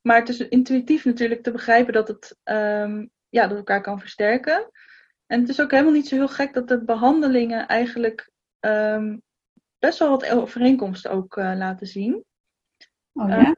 Maar 0.00 0.18
het 0.18 0.28
is 0.28 0.40
intuïtief 0.40 1.04
natuurlijk 1.04 1.42
te 1.42 1.50
begrijpen 1.50 1.92
dat 1.92 2.08
het 2.08 2.38
ehm, 2.42 3.06
ja, 3.28 3.46
dat 3.46 3.56
elkaar 3.56 3.80
kan 3.80 4.00
versterken. 4.00 4.70
En 5.26 5.40
het 5.40 5.48
is 5.48 5.60
ook 5.60 5.70
helemaal 5.70 5.92
niet 5.92 6.08
zo 6.08 6.14
heel 6.14 6.28
gek 6.28 6.54
dat 6.54 6.68
de 6.68 6.84
behandelingen 6.84 7.66
eigenlijk 7.66 8.30
ehm, 8.60 9.16
best 9.78 9.98
wel 9.98 10.08
wat 10.08 10.30
overeenkomsten 10.30 11.10
ook 11.10 11.36
uh, 11.36 11.52
laten 11.56 11.86
zien. 11.86 12.24
Oh 13.12 13.28
ja? 13.28 13.56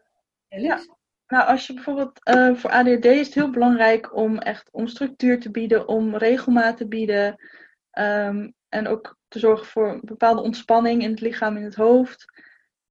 Uh, 0.49 0.63
ja. 0.63 0.81
Nou, 1.27 1.47
als 1.47 1.67
je 1.67 1.75
bijvoorbeeld 1.75 2.21
uh, 2.29 2.55
voor 2.55 2.71
ADHD 2.71 3.05
is 3.05 3.27
het 3.27 3.35
heel 3.35 3.51
belangrijk 3.51 4.17
om 4.17 4.39
echt 4.39 4.69
om 4.73 4.87
structuur 4.87 5.41
te 5.41 5.51
bieden, 5.51 5.89
om 5.89 6.17
regelmaat 6.17 6.77
te 6.77 6.89
bieden. 6.89 7.37
Um, 7.99 8.55
en 8.69 8.89
ook 8.89 9.17
te 9.29 9.39
zorgen 9.39 9.67
voor 9.67 9.89
een 9.89 10.01
bepaalde 10.05 10.41
ontspanning 10.41 11.03
in 11.03 11.11
het 11.11 11.21
lichaam, 11.21 11.57
in 11.57 11.63
het 11.63 11.75
hoofd. 11.75 12.25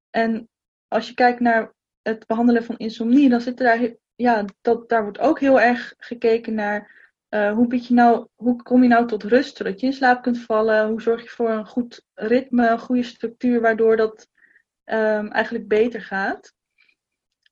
En 0.09 0.49
als 0.87 1.07
je 1.07 1.13
kijkt 1.13 1.39
naar 1.39 1.73
het 2.01 2.27
behandelen 2.27 2.63
van 2.63 2.77
insomnie, 2.77 3.29
dan 3.29 3.41
zit 3.41 3.59
er 3.59 3.65
daar, 3.65 3.89
ja, 4.15 4.45
dat, 4.61 4.89
daar 4.89 5.03
wordt 5.03 5.19
ook 5.19 5.39
heel 5.39 5.61
erg 5.61 5.93
gekeken 5.97 6.53
naar 6.53 6.99
uh, 7.29 7.53
hoe, 7.53 7.81
je 7.87 7.93
nou, 7.93 8.27
hoe 8.35 8.63
kom 8.63 8.83
je 8.83 8.89
nou 8.89 9.07
tot 9.07 9.23
rust, 9.23 9.57
zodat 9.57 9.79
je 9.79 9.85
in 9.85 9.93
slaap 9.93 10.21
kunt 10.21 10.39
vallen? 10.39 10.87
Hoe 10.87 11.01
zorg 11.01 11.23
je 11.23 11.29
voor 11.29 11.49
een 11.49 11.67
goed 11.67 12.05
ritme, 12.13 12.69
een 12.69 12.79
goede 12.79 13.03
structuur, 13.03 13.61
waardoor 13.61 13.95
dat 13.95 14.27
um, 14.85 15.31
eigenlijk 15.31 15.67
beter 15.67 16.01
gaat? 16.01 16.53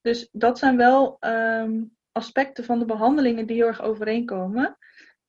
Dus 0.01 0.29
dat 0.31 0.59
zijn 0.59 0.77
wel 0.77 1.17
um, 1.19 1.97
aspecten 2.11 2.63
van 2.63 2.79
de 2.79 2.85
behandelingen 2.85 3.45
die 3.45 3.55
heel 3.55 3.67
erg 3.67 3.81
overeenkomen. 3.81 4.77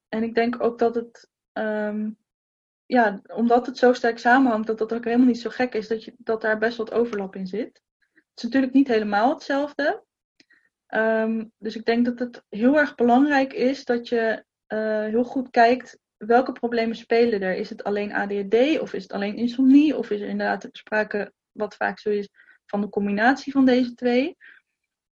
En 0.09 0.23
ik 0.23 0.35
denk 0.35 0.63
ook 0.63 0.79
dat 0.79 0.95
het 0.95 1.29
um, 1.53 2.19
ja, 2.87 3.21
omdat 3.35 3.67
het 3.67 3.79
zo 3.79 3.93
sterk 3.93 4.19
samenhangt, 4.19 4.67
dat 4.67 4.79
dat 4.79 4.93
ook 4.93 5.05
helemaal 5.05 5.27
niet 5.27 5.41
zo 5.41 5.51
gek 5.51 5.75
is 5.75 5.89
dat, 5.89 6.05
je, 6.05 6.15
dat 6.19 6.41
daar 6.41 6.59
best 6.59 6.77
wat 6.77 6.93
overlap 6.93 7.37
in 7.37 7.47
zit. 7.47 7.83
Is 8.41 8.47
natuurlijk 8.47 8.73
niet 8.73 8.89
helemaal 8.89 9.33
hetzelfde. 9.33 10.05
Um, 10.95 11.53
dus 11.59 11.77
ik 11.77 11.85
denk 11.85 12.05
dat 12.05 12.19
het 12.19 12.45
heel 12.49 12.79
erg 12.79 12.95
belangrijk 12.95 13.53
is 13.53 13.85
dat 13.85 14.09
je 14.09 14.45
uh, 14.69 15.05
heel 15.05 15.25
goed 15.25 15.51
kijkt 15.51 15.99
welke 16.17 16.53
problemen 16.53 16.97
spelen 16.97 17.41
er. 17.41 17.55
Is 17.55 17.71
het 17.71 17.85
alleen 17.85 18.13
ADHD 18.13 18.81
of 18.81 18.93
is 18.93 19.03
het 19.03 19.13
alleen 19.13 19.37
insomnie 19.37 19.97
of 19.97 20.11
is 20.11 20.21
er 20.21 20.29
inderdaad 20.29 20.69
sprake, 20.73 21.33
wat 21.53 21.75
vaak 21.75 21.99
zo 21.99 22.11
is, 22.11 22.29
van 22.67 22.81
de 22.81 22.89
combinatie 22.89 23.53
van 23.53 23.65
deze 23.65 23.95
twee. 23.95 24.37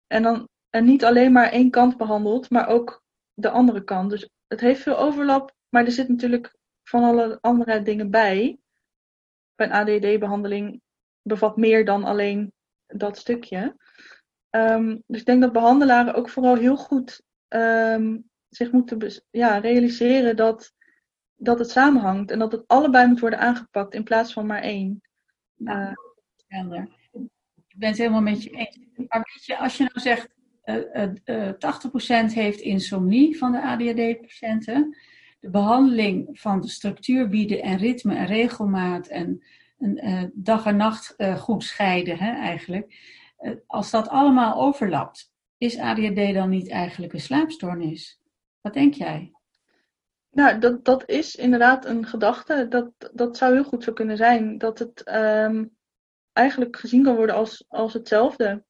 En 0.07 0.23
dan 0.23 0.49
en 0.69 0.85
niet 0.85 1.05
alleen 1.05 1.31
maar 1.31 1.51
één 1.51 1.69
kant 1.69 1.97
behandeld, 1.97 2.49
maar 2.49 2.67
ook 2.67 3.03
de 3.33 3.49
andere 3.49 3.83
kant. 3.83 4.09
Dus 4.09 4.29
het 4.47 4.59
heeft 4.59 4.81
veel 4.81 4.97
overlap, 4.97 5.55
maar 5.69 5.85
er 5.85 5.91
zit 5.91 6.07
natuurlijk 6.07 6.55
van 6.83 7.03
alle 7.03 7.37
andere 7.41 7.81
dingen 7.81 8.09
bij. 8.09 8.57
Een 9.55 9.71
ADD-behandeling 9.71 10.81
bevat 11.21 11.57
meer 11.57 11.85
dan 11.85 12.03
alleen 12.03 12.53
dat 12.93 13.17
stukje. 13.17 13.75
Um, 14.49 15.03
dus 15.07 15.19
ik 15.19 15.25
denk 15.25 15.41
dat 15.41 15.51
behandelaren 15.51 16.13
ook 16.13 16.29
vooral 16.29 16.55
heel 16.55 16.77
goed 16.77 17.21
um, 17.49 18.29
zich 18.49 18.71
moeten 18.71 19.23
ja, 19.31 19.57
realiseren 19.57 20.35
dat, 20.35 20.73
dat 21.35 21.59
het 21.59 21.69
samenhangt 21.69 22.31
en 22.31 22.39
dat 22.39 22.51
het 22.51 22.63
allebei 22.67 23.07
moet 23.07 23.19
worden 23.19 23.39
aangepakt 23.39 23.93
in 23.93 24.03
plaats 24.03 24.33
van 24.33 24.45
maar 24.45 24.61
één. 24.61 25.01
Ja, 25.55 25.97
uh, 26.49 26.83
Ik 27.67 27.77
ben 27.77 27.89
het 27.89 27.97
helemaal 27.97 28.21
met 28.21 28.43
je 28.43 28.49
eens. 28.49 28.79
Maar 29.07 29.29
weet 29.33 29.45
je, 29.45 29.57
als 29.57 29.77
je 29.77 29.83
nou 29.83 29.99
zegt 29.99 30.29
uh, 30.65 31.07
uh, 31.25 32.29
80% 32.29 32.33
heeft 32.33 32.59
insomnie 32.59 33.37
van 33.37 33.51
de 33.51 33.61
ADHD-patiënten, 33.61 34.97
de 35.39 35.49
behandeling 35.49 36.39
van 36.39 36.61
de 36.61 36.67
structuur 36.67 37.29
bieden 37.29 37.61
en 37.61 37.77
ritme 37.77 38.15
en 38.15 38.25
regelmaat 38.25 39.07
en 39.07 39.43
een, 39.81 40.07
uh, 40.07 40.23
dag 40.33 40.65
en 40.65 40.75
nacht 40.75 41.13
uh, 41.17 41.35
goed 41.35 41.63
scheiden 41.63 42.17
hè, 42.17 42.31
eigenlijk. 42.31 42.95
Uh, 43.39 43.51
als 43.67 43.91
dat 43.91 44.07
allemaal 44.09 44.61
overlapt, 44.61 45.33
is 45.57 45.79
ADHD 45.79 46.33
dan 46.33 46.49
niet 46.49 46.69
eigenlijk 46.69 47.13
een 47.13 47.19
slaapstoornis? 47.19 48.19
Wat 48.61 48.73
denk 48.73 48.93
jij? 48.93 49.31
Nou, 50.31 50.59
dat, 50.59 50.85
dat 50.85 51.09
is 51.09 51.35
inderdaad 51.35 51.85
een 51.85 52.05
gedachte. 52.05 52.67
Dat, 52.69 52.91
dat 53.13 53.37
zou 53.37 53.53
heel 53.53 53.63
goed 53.63 53.83
zo 53.83 53.93
kunnen 53.93 54.17
zijn. 54.17 54.57
Dat 54.57 54.79
het 54.79 55.11
um, 55.13 55.75
eigenlijk 56.33 56.77
gezien 56.77 57.03
kan 57.03 57.15
worden 57.15 57.35
als, 57.35 57.65
als 57.67 57.93
hetzelfde. 57.93 58.63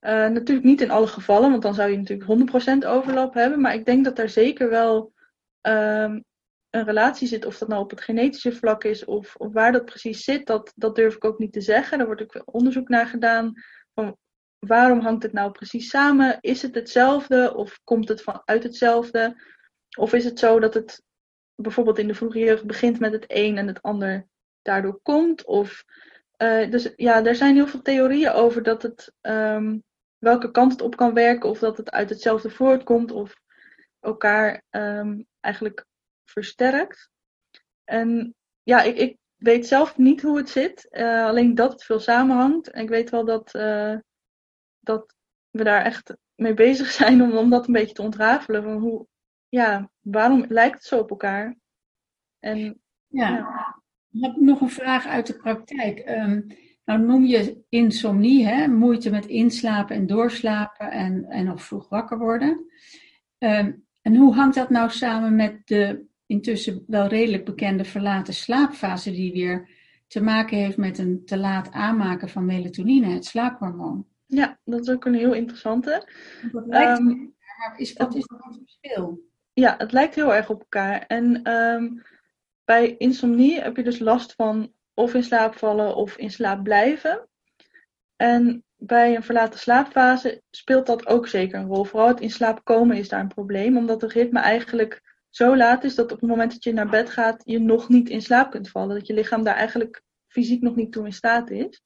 natuurlijk 0.00 0.66
niet 0.66 0.80
in 0.80 0.90
alle 0.90 1.06
gevallen, 1.06 1.50
want 1.50 1.62
dan 1.62 1.74
zou 1.74 1.90
je 1.90 1.96
natuurlijk 1.96 2.84
100% 2.84 2.86
overlap 2.86 3.34
hebben. 3.34 3.60
Maar 3.60 3.74
ik 3.74 3.84
denk 3.84 4.04
dat 4.04 4.18
er 4.18 4.28
zeker 4.28 4.70
wel 4.70 5.12
um, 5.62 6.24
een 6.72 6.84
relatie 6.84 7.28
zit, 7.28 7.44
of 7.44 7.58
dat 7.58 7.68
nou 7.68 7.82
op 7.82 7.90
het 7.90 8.00
genetische 8.00 8.52
vlak 8.52 8.84
is 8.84 9.04
of, 9.04 9.34
waar 9.38 9.72
dat 9.72 9.84
precies 9.84 10.24
zit, 10.24 10.46
dat, 10.46 10.72
dat 10.76 10.94
durf 10.94 11.14
ik 11.14 11.24
ook 11.24 11.38
niet 11.38 11.52
te 11.52 11.60
zeggen. 11.60 12.00
Er 12.00 12.06
wordt 12.06 12.22
ook 12.22 12.42
onderzoek 12.44 12.88
naar 12.88 13.06
gedaan 13.06 13.52
van 13.94 14.16
waarom 14.58 15.00
hangt 15.00 15.22
het 15.22 15.32
nou 15.32 15.50
precies 15.50 15.88
samen? 15.88 16.38
Is 16.40 16.62
het 16.62 16.74
hetzelfde 16.74 17.54
of 17.54 17.80
komt 17.84 18.08
het 18.08 18.22
van, 18.22 18.42
uit 18.44 18.62
hetzelfde? 18.62 19.42
Of 19.98 20.12
is 20.12 20.24
het 20.24 20.38
zo 20.38 20.60
dat 20.60 20.74
het 20.74 21.02
bijvoorbeeld 21.54 21.98
in 21.98 22.06
de 22.06 22.14
vroege 22.14 22.38
jeugd 22.38 22.66
begint 22.66 22.98
met 22.98 23.12
het 23.12 23.24
een 23.28 23.58
en 23.58 23.66
het 23.66 23.82
ander 23.82 24.26
daardoor 24.62 25.00
komt? 25.02 25.44
Of, 25.44 25.84
uh, 26.42 26.70
dus 26.70 26.92
ja, 26.96 27.24
er 27.24 27.34
zijn 27.34 27.54
heel 27.54 27.66
veel 27.66 27.82
theorieën 27.82 28.30
over 28.30 28.62
dat 28.62 28.82
het, 28.82 29.12
um, 29.20 29.82
welke 30.18 30.50
kant 30.50 30.72
het 30.72 30.82
op 30.82 30.96
kan 30.96 31.14
werken, 31.14 31.48
of 31.48 31.58
dat 31.58 31.76
het 31.76 31.90
uit 31.90 32.08
hetzelfde 32.08 32.50
voortkomt, 32.50 33.10
of 33.10 33.34
elkaar 34.00 34.62
um, 34.70 35.26
eigenlijk 35.40 35.86
versterkt. 36.24 37.10
En 37.84 38.34
ja, 38.62 38.82
ik, 38.82 38.96
ik 38.96 39.16
weet 39.36 39.66
zelf 39.66 39.96
niet 39.96 40.22
hoe 40.22 40.36
het 40.36 40.48
zit. 40.48 40.88
Uh, 40.90 41.24
alleen 41.24 41.54
dat 41.54 41.72
het 41.72 41.84
veel 41.84 42.00
samenhangt. 42.00 42.70
En 42.70 42.82
ik 42.82 42.88
weet 42.88 43.10
wel 43.10 43.24
dat, 43.24 43.54
uh, 43.54 43.96
dat 44.80 45.14
we 45.50 45.64
daar 45.64 45.84
echt 45.84 46.16
mee 46.34 46.54
bezig 46.54 46.90
zijn 47.00 47.22
om, 47.22 47.36
om 47.36 47.50
dat 47.50 47.66
een 47.66 47.72
beetje 47.72 47.94
te 47.94 48.02
ontrafelen. 48.02 48.62
Van 48.62 48.78
hoe, 48.78 49.06
ja, 49.48 49.90
waarom 50.00 50.44
lijkt 50.48 50.74
het 50.74 50.84
zo 50.84 50.98
op 50.98 51.10
elkaar? 51.10 51.56
En, 52.38 52.80
ja. 53.06 53.28
ja. 53.28 53.80
Ik 54.10 54.22
heb 54.22 54.36
nog 54.36 54.60
een 54.60 54.70
vraag 54.70 55.06
uit 55.06 55.26
de 55.26 55.36
praktijk. 55.36 56.08
Um, 56.08 56.46
nou 56.84 57.00
noem 57.00 57.24
je 57.24 57.64
insomnie, 57.68 58.46
hè? 58.46 58.68
moeite 58.68 59.10
met 59.10 59.26
inslapen 59.26 59.96
en 59.96 60.06
doorslapen 60.06 60.90
en, 60.90 61.24
en 61.24 61.44
nog 61.44 61.62
vroeg 61.62 61.88
wakker 61.88 62.18
worden. 62.18 62.66
Um, 63.38 63.86
en 64.02 64.16
hoe 64.16 64.34
hangt 64.34 64.54
dat 64.54 64.70
nou 64.70 64.90
samen 64.90 65.36
met 65.36 65.66
de 65.66 66.06
intussen 66.32 66.84
wel 66.86 67.06
redelijk 67.06 67.44
bekende 67.44 67.84
verlaten 67.84 68.34
slaapfase, 68.34 69.10
die 69.10 69.32
weer 69.32 69.68
te 70.06 70.22
maken 70.22 70.56
heeft 70.56 70.76
met 70.76 70.98
een 70.98 71.24
te 71.24 71.38
laat 71.38 71.70
aanmaken 71.70 72.28
van 72.28 72.46
melatonine, 72.46 73.06
het 73.06 73.24
slaaphormoon? 73.24 74.06
Ja, 74.26 74.58
dat 74.64 74.80
is 74.80 74.90
ook 74.90 75.04
een 75.04 75.14
heel 75.14 75.34
interessante. 75.34 76.08
Dat 76.52 76.66
lijkt 76.66 76.98
um, 76.98 77.34
maar 77.58 77.78
is, 77.78 77.92
wat 77.92 78.14
is 78.14 78.24
het 78.26 78.58
verschil? 78.58 79.30
Ja, 79.52 79.74
het 79.78 79.92
lijkt 79.92 80.14
heel 80.14 80.34
erg 80.34 80.50
op 80.50 80.60
elkaar. 80.60 81.04
En 81.06 81.52
um, 81.52 82.02
bij 82.64 82.96
insomnie 82.96 83.60
heb 83.60 83.76
je 83.76 83.82
dus 83.82 83.98
last 83.98 84.34
van 84.34 84.72
of 84.94 85.14
in 85.14 85.22
slaap 85.22 85.54
vallen 85.54 85.96
of 85.96 86.16
in 86.16 86.30
slaap 86.30 86.62
blijven. 86.62 87.28
En 88.16 88.64
bij 88.76 89.16
een 89.16 89.22
verlaten 89.22 89.58
slaapfase 89.58 90.42
speelt 90.50 90.86
dat 90.86 91.06
ook 91.06 91.28
zeker 91.28 91.58
een 91.58 91.66
rol. 91.66 91.84
Vooral 91.84 92.08
het 92.08 92.20
in 92.20 92.30
slaap 92.30 92.64
komen 92.64 92.96
is 92.96 93.08
daar 93.08 93.20
een 93.20 93.28
probleem, 93.28 93.76
omdat 93.76 94.00
het 94.00 94.12
ritme 94.12 94.40
eigenlijk 94.40 95.11
zo 95.34 95.56
laat 95.56 95.84
is 95.84 95.94
dat 95.94 96.12
op 96.12 96.20
het 96.20 96.28
moment 96.28 96.52
dat 96.52 96.64
je 96.64 96.72
naar 96.72 96.88
bed 96.88 97.10
gaat, 97.10 97.42
je 97.44 97.60
nog 97.60 97.88
niet 97.88 98.08
in 98.08 98.22
slaap 98.22 98.50
kunt 98.50 98.70
vallen. 98.70 98.96
Dat 98.96 99.06
je 99.06 99.14
lichaam 99.14 99.44
daar 99.44 99.54
eigenlijk 99.54 100.02
fysiek 100.26 100.62
nog 100.62 100.76
niet 100.76 100.92
toe 100.92 101.04
in 101.04 101.12
staat 101.12 101.50
is. 101.50 101.82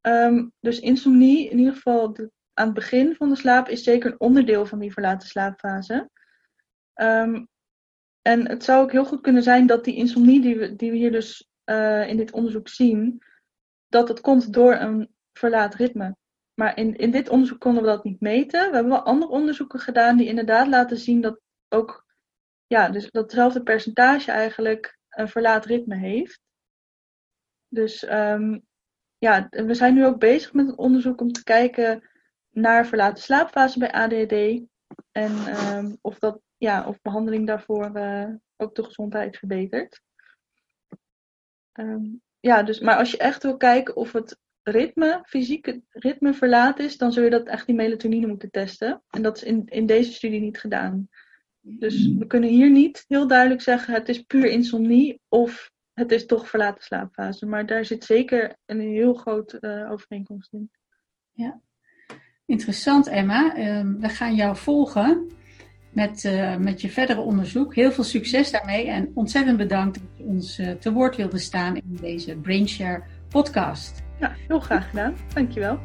Um, 0.00 0.52
dus 0.60 0.80
insomnie, 0.80 1.48
in 1.50 1.58
ieder 1.58 1.74
geval 1.74 2.16
aan 2.54 2.64
het 2.64 2.74
begin 2.74 3.14
van 3.14 3.28
de 3.28 3.36
slaap, 3.36 3.68
is 3.68 3.82
zeker 3.82 4.10
een 4.10 4.20
onderdeel 4.20 4.66
van 4.66 4.78
die 4.78 4.92
verlaten 4.92 5.28
slaapfase. 5.28 6.10
Um, 6.94 7.48
en 8.22 8.48
het 8.48 8.64
zou 8.64 8.82
ook 8.82 8.92
heel 8.92 9.04
goed 9.04 9.20
kunnen 9.20 9.42
zijn 9.42 9.66
dat 9.66 9.84
die 9.84 9.96
insomnie 9.96 10.40
die 10.40 10.58
we, 10.58 10.76
die 10.76 10.90
we 10.90 10.96
hier 10.96 11.12
dus 11.12 11.48
uh, 11.64 12.08
in 12.08 12.16
dit 12.16 12.32
onderzoek 12.32 12.68
zien, 12.68 13.22
dat 13.88 14.08
het 14.08 14.20
komt 14.20 14.52
door 14.52 14.74
een 14.74 15.14
verlaat 15.32 15.74
ritme. 15.74 16.16
Maar 16.54 16.76
in, 16.76 16.96
in 16.96 17.10
dit 17.10 17.28
onderzoek 17.28 17.60
konden 17.60 17.82
we 17.82 17.88
dat 17.88 18.04
niet 18.04 18.20
meten. 18.20 18.68
We 18.68 18.74
hebben 18.74 18.92
wel 18.92 19.02
andere 19.02 19.32
onderzoeken 19.32 19.80
gedaan 19.80 20.16
die 20.16 20.26
inderdaad 20.26 20.66
laten 20.66 20.96
zien 20.96 21.20
dat 21.20 21.40
ook 21.68 22.06
ja, 22.68 22.88
dus 22.88 23.10
datzelfde 23.10 23.62
percentage 23.62 24.30
eigenlijk 24.30 24.98
een 25.08 25.28
verlaat 25.28 25.64
ritme 25.64 25.96
heeft. 25.96 26.40
Dus 27.68 28.10
um, 28.10 28.66
ja, 29.18 29.46
we 29.50 29.74
zijn 29.74 29.94
nu 29.94 30.06
ook 30.06 30.18
bezig 30.18 30.52
met 30.52 30.68
een 30.68 30.78
onderzoek 30.78 31.20
om 31.20 31.32
te 31.32 31.42
kijken 31.42 32.08
naar 32.50 32.86
verlaten 32.86 33.22
slaapfase 33.22 33.78
bij 33.78 33.92
ADHD. 33.92 34.66
En 35.12 35.32
um, 35.76 35.98
of, 36.00 36.18
dat, 36.18 36.40
ja, 36.56 36.86
of 36.86 37.00
behandeling 37.00 37.46
daarvoor 37.46 37.90
uh, 37.96 38.34
ook 38.56 38.74
de 38.74 38.84
gezondheid 38.84 39.36
verbetert. 39.36 40.00
Um, 41.72 42.22
ja, 42.40 42.62
dus, 42.62 42.80
maar 42.80 42.96
als 42.96 43.10
je 43.10 43.16
echt 43.16 43.42
wil 43.42 43.56
kijken 43.56 43.96
of 43.96 44.12
het 44.12 44.38
ritme, 44.62 45.22
fysieke 45.24 45.82
ritme 45.88 46.34
verlaat 46.34 46.78
is, 46.78 46.96
dan 46.96 47.12
zul 47.12 47.24
je 47.24 47.30
dat 47.30 47.46
echt 47.46 47.66
die 47.66 47.74
melatonine 47.74 48.26
moeten 48.26 48.50
testen. 48.50 49.02
En 49.08 49.22
dat 49.22 49.36
is 49.36 49.42
in, 49.42 49.66
in 49.66 49.86
deze 49.86 50.12
studie 50.12 50.40
niet 50.40 50.60
gedaan. 50.60 51.08
Dus 51.60 52.14
we 52.18 52.26
kunnen 52.26 52.50
hier 52.50 52.70
niet 52.70 53.04
heel 53.08 53.26
duidelijk 53.26 53.60
zeggen 53.60 53.94
het 53.94 54.08
is 54.08 54.22
puur 54.22 54.46
insomnie 54.46 55.20
of 55.28 55.70
het 55.92 56.12
is 56.12 56.26
toch 56.26 56.48
verlaten 56.48 56.84
slaapfase. 56.84 57.46
Maar 57.46 57.66
daar 57.66 57.84
zit 57.84 58.04
zeker 58.04 58.56
een 58.66 58.80
heel 58.80 59.14
groot 59.14 59.56
uh, 59.60 59.90
overeenkomst 59.90 60.52
in. 60.52 60.70
Ja, 61.32 61.60
interessant 62.46 63.06
Emma. 63.06 63.56
Ehm, 63.56 64.00
we 64.00 64.08
gaan 64.08 64.34
jou 64.34 64.56
volgen 64.56 65.30
met, 65.92 66.24
uh, 66.24 66.56
met 66.56 66.80
je 66.80 66.90
verdere 66.90 67.20
onderzoek. 67.20 67.74
Heel 67.74 67.92
veel 67.92 68.04
succes 68.04 68.50
daarmee 68.50 68.86
en 68.86 69.10
ontzettend 69.14 69.56
bedankt 69.56 69.94
dat 69.94 70.08
je 70.16 70.24
ons 70.24 70.58
uh, 70.58 70.70
te 70.70 70.92
woord 70.92 71.16
wilde 71.16 71.38
staan 71.38 71.76
in 71.76 71.98
deze 72.00 72.36
Brainshare 72.36 73.02
podcast. 73.28 74.02
Ja, 74.20 74.34
heel 74.46 74.60
graag 74.60 74.88
gedaan. 74.88 75.14
Dankjewel. 75.34 75.78